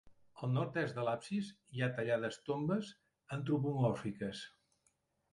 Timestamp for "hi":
1.75-1.83